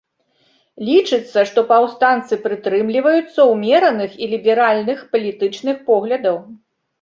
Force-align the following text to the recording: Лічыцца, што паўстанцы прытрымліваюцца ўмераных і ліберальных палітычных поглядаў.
Лічыцца, 0.87 1.39
што 1.49 1.59
паўстанцы 1.71 2.33
прытрымліваюцца 2.45 3.39
ўмераных 3.53 4.17
і 4.25 4.31
ліберальных 4.33 5.05
палітычных 5.13 5.77
поглядаў. 5.93 6.37